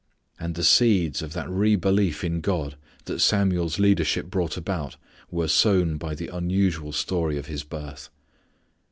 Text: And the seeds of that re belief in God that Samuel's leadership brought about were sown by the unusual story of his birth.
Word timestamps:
And 0.39 0.55
the 0.55 0.63
seeds 0.63 1.21
of 1.21 1.33
that 1.33 1.47
re 1.47 1.75
belief 1.75 2.23
in 2.23 2.41
God 2.41 2.75
that 3.05 3.19
Samuel's 3.19 3.77
leadership 3.77 4.31
brought 4.31 4.57
about 4.57 4.97
were 5.29 5.47
sown 5.47 5.97
by 5.97 6.15
the 6.15 6.35
unusual 6.35 6.91
story 6.91 7.37
of 7.37 7.45
his 7.45 7.63
birth. 7.63 8.09